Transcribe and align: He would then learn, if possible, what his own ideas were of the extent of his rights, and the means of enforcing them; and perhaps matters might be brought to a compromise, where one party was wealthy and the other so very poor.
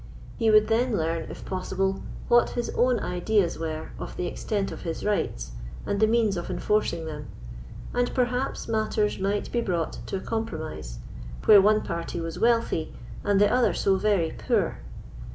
He 0.35 0.49
would 0.49 0.67
then 0.67 0.97
learn, 0.97 1.29
if 1.29 1.45
possible, 1.45 2.01
what 2.27 2.49
his 2.57 2.71
own 2.71 2.99
ideas 3.01 3.59
were 3.59 3.91
of 3.99 4.17
the 4.17 4.25
extent 4.25 4.71
of 4.71 4.81
his 4.81 5.05
rights, 5.05 5.51
and 5.85 5.99
the 5.99 6.07
means 6.07 6.37
of 6.37 6.49
enforcing 6.49 7.05
them; 7.05 7.27
and 7.93 8.11
perhaps 8.15 8.67
matters 8.67 9.19
might 9.19 9.51
be 9.51 9.61
brought 9.61 9.99
to 10.07 10.17
a 10.17 10.21
compromise, 10.21 10.97
where 11.45 11.61
one 11.61 11.83
party 11.83 12.19
was 12.19 12.39
wealthy 12.39 12.91
and 13.23 13.39
the 13.39 13.51
other 13.53 13.75
so 13.75 13.95
very 13.97 14.31
poor. 14.31 14.79